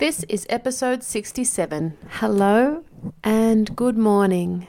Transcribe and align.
This 0.00 0.24
is 0.30 0.46
episode 0.48 1.02
67. 1.02 1.98
Hello 2.08 2.84
and 3.22 3.76
good 3.76 3.98
morning. 3.98 4.66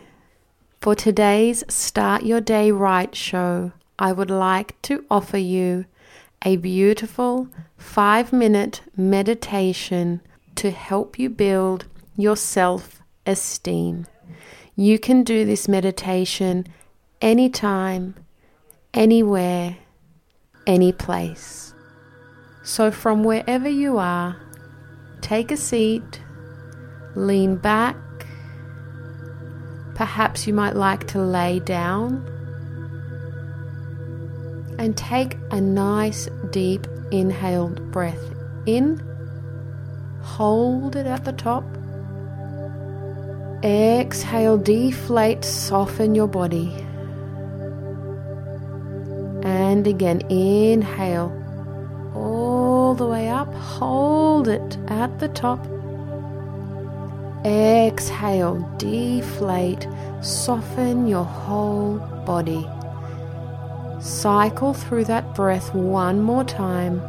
For 0.81 0.93
today's 0.93 1.63
Start 1.69 2.23
Your 2.23 2.41
Day 2.41 2.69
Right 2.69 3.15
show, 3.15 3.71
I 3.97 4.11
would 4.11 4.29
like 4.29 4.81
to 4.81 5.05
offer 5.09 5.38
you 5.38 5.85
a 6.43 6.57
beautiful 6.57 7.47
five 7.77 8.33
minute 8.33 8.81
meditation 8.97 10.19
to 10.55 10.69
help 10.69 11.17
you 11.17 11.29
build 11.29 11.85
your 12.17 12.35
self 12.35 13.01
esteem. 13.25 14.07
You 14.75 14.99
can 14.99 15.23
do 15.23 15.45
this 15.45 15.69
meditation 15.69 16.67
anytime, 17.21 18.16
anywhere, 18.93 19.77
any 20.67 20.91
place. 20.91 21.73
So, 22.63 22.91
from 22.91 23.23
wherever 23.23 23.69
you 23.69 23.97
are, 23.97 24.35
take 25.31 25.49
a 25.49 25.55
seat, 25.55 26.19
lean 27.15 27.55
back. 27.55 27.95
Perhaps 29.95 30.45
you 30.45 30.53
might 30.53 30.75
like 30.75 31.07
to 31.07 31.19
lay 31.19 31.57
down 31.61 32.22
and 34.78 34.97
take 34.97 35.38
a 35.51 35.61
nice 35.61 36.28
deep 36.50 36.85
inhaled 37.13 37.94
breath 37.94 38.33
in. 38.66 39.01
Hold 40.22 40.97
it 40.97 41.07
at 41.07 41.23
the 41.23 41.31
top. 41.31 41.63
Exhale, 43.63 44.57
deflate, 44.57 45.45
soften 45.45 46.13
your 46.13 46.27
body. 46.27 46.75
And 49.44 49.88
again, 49.88 50.29
inhale 50.29 51.41
all 52.91 52.96
the 52.96 53.07
way 53.07 53.29
up. 53.29 53.47
Hold 53.53 54.50
it 54.50 54.78
at 54.90 55.19
the 55.19 55.29
top. 55.29 55.66
Exhale, 57.46 58.59
deflate, 58.78 59.88
soften 60.22 61.07
your 61.07 61.24
whole 61.24 62.00
body. 62.25 62.68
Cycle 64.01 64.74
through 64.74 65.06
that 65.06 65.34
breath 65.35 65.74
one 65.74 66.22
more 66.22 66.44
time, 66.44 67.00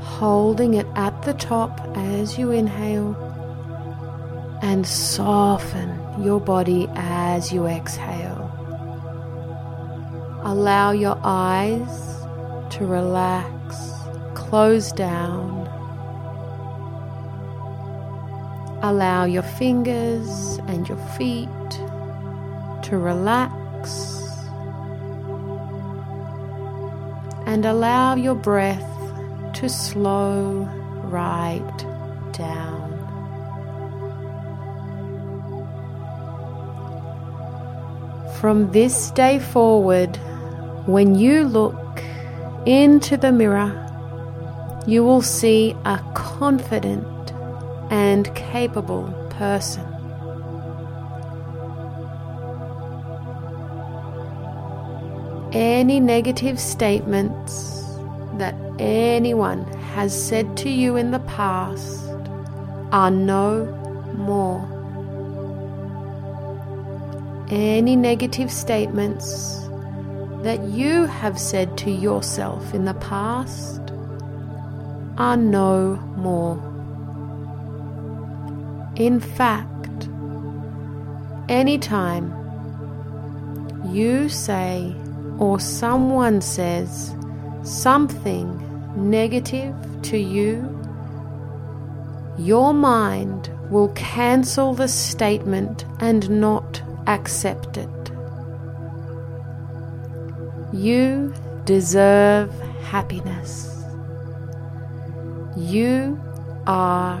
holding 0.00 0.72
it 0.72 0.86
at 0.94 1.20
the 1.24 1.34
top 1.34 1.78
as 1.94 2.38
you 2.38 2.50
inhale, 2.50 3.14
and 4.62 4.86
soften 4.86 5.90
your 6.24 6.40
body 6.40 6.88
as 6.94 7.52
you 7.52 7.66
exhale. 7.66 8.48
Allow 10.44 10.92
your 10.92 11.18
eyes 11.22 11.92
to 12.70 12.86
relax, 12.86 13.61
close 14.52 14.92
down. 14.92 15.66
Allow 18.82 19.24
your 19.24 19.42
fingers 19.42 20.58
and 20.68 20.86
your 20.86 20.98
feet 21.16 21.70
to 22.82 22.98
relax. 22.98 23.48
And 27.46 27.64
allow 27.64 28.14
your 28.14 28.34
breath 28.34 28.92
to 29.54 29.70
slow 29.70 30.68
right 31.04 31.78
down. 32.32 32.92
From 38.38 38.70
this 38.72 39.12
day 39.12 39.38
forward, 39.38 40.18
when 40.84 41.14
you 41.14 41.44
look 41.44 42.04
into 42.66 43.16
the 43.16 43.32
mirror, 43.32 43.88
you 44.86 45.04
will 45.04 45.22
see 45.22 45.76
a 45.84 45.98
confident 46.14 47.32
and 47.90 48.34
capable 48.34 49.04
person. 49.30 49.86
Any 55.52 56.00
negative 56.00 56.58
statements 56.58 57.84
that 58.38 58.54
anyone 58.78 59.64
has 59.94 60.10
said 60.28 60.56
to 60.58 60.70
you 60.70 60.96
in 60.96 61.10
the 61.10 61.20
past 61.20 62.00
are 62.90 63.10
no 63.10 63.66
more. 64.16 64.66
Any 67.50 67.96
negative 67.96 68.50
statements 68.50 69.60
that 70.42 70.62
you 70.64 71.04
have 71.04 71.38
said 71.38 71.76
to 71.78 71.90
yourself 71.90 72.72
in 72.72 72.86
the 72.86 72.94
past 72.94 73.81
are 75.18 75.36
no 75.36 75.96
more. 76.16 76.56
In 78.96 79.20
fact, 79.20 80.08
anytime 81.48 82.32
you 83.90 84.28
say 84.28 84.94
or 85.38 85.58
someone 85.58 86.40
says 86.40 87.14
something 87.62 88.58
negative 88.96 89.74
to 90.02 90.18
you, 90.18 90.68
your 92.38 92.72
mind 92.72 93.50
will 93.70 93.88
cancel 93.90 94.74
the 94.74 94.88
statement 94.88 95.84
and 96.00 96.28
not 96.28 96.82
accept 97.06 97.76
it. 97.76 97.88
You 100.72 101.34
deserve 101.64 102.52
happiness. 102.82 103.71
You 105.56 106.18
are 106.66 107.20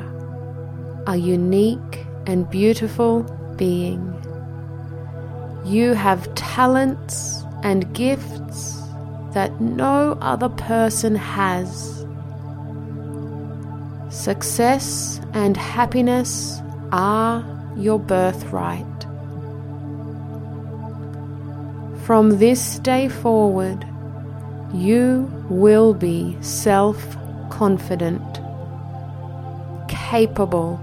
a 1.06 1.16
unique 1.16 2.06
and 2.26 2.48
beautiful 2.48 3.24
being. 3.56 4.00
You 5.66 5.92
have 5.92 6.34
talents 6.34 7.44
and 7.62 7.92
gifts 7.94 8.80
that 9.34 9.60
no 9.60 10.16
other 10.22 10.48
person 10.48 11.14
has. 11.14 12.06
Success 14.08 15.20
and 15.34 15.56
happiness 15.56 16.58
are 16.90 17.44
your 17.76 17.98
birthright. 17.98 18.86
From 22.06 22.38
this 22.38 22.78
day 22.78 23.08
forward, 23.08 23.86
you 24.72 25.30
will 25.50 25.92
be 25.92 26.36
self 26.40 27.16
confident, 27.52 28.40
capable, 29.88 30.80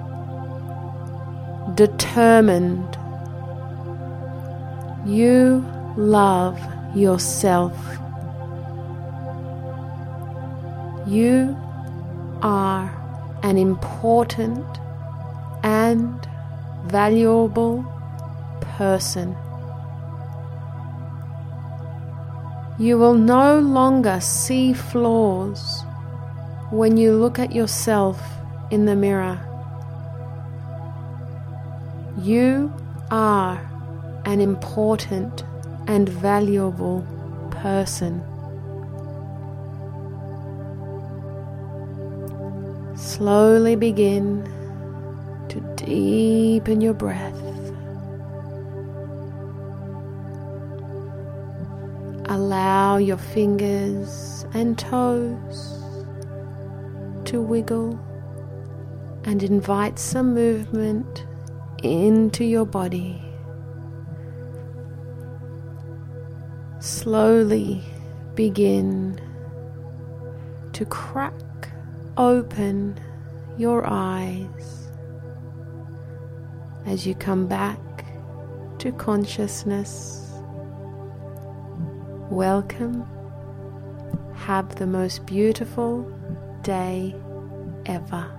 determined. 1.74 2.96
You 5.04 5.66
love 5.98 6.60
yourself. 6.96 7.76
You 11.08 11.58
are 12.44 12.86
an 13.42 13.58
important 13.58 14.68
and 15.64 16.28
valuable 16.86 17.84
person. 18.78 19.36
You 22.78 23.00
will 23.00 23.16
no 23.16 23.60
longer 23.60 24.20
see 24.22 24.74
flaws 24.74 25.84
when 26.72 26.98
you 26.98 27.12
look 27.14 27.40
at 27.40 27.52
yourself 27.52 28.22
in 28.70 28.86
the 28.86 28.96
mirror. 28.96 29.40
You 32.22 32.72
are 33.10 33.60
an 34.26 34.40
important 34.40 35.44
and 35.88 36.08
valuable 36.08 37.04
person. 37.50 38.22
Slowly 42.96 43.76
begin 43.76 44.44
to 45.50 45.60
deepen 45.76 46.82
your 46.82 46.94
breath. 46.94 47.34
Allow 52.26 52.98
your 52.98 53.18
fingers 53.18 54.46
and 54.54 54.78
toes 54.78 55.79
to 57.30 57.40
wiggle 57.40 57.92
and 59.24 59.44
invite 59.44 60.00
some 60.00 60.34
movement 60.34 61.28
into 61.84 62.44
your 62.44 62.66
body. 62.66 63.22
Slowly 66.80 67.84
begin 68.34 69.22
to 70.74 70.86
crack 70.86 71.34
open 72.18 73.00
your 73.60 73.86
eyes 73.86 74.90
as 76.88 77.06
you 77.06 77.14
come 77.14 77.46
back 77.46 77.80
to 78.80 78.92
consciousness. 78.94 80.32
Welcome. 82.32 83.06
Have 84.34 84.78
the 84.78 84.88
most 84.88 85.28
beautiful 85.28 86.12
day 86.64 87.16
ever. 87.86 88.39